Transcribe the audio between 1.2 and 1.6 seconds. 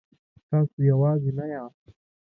نه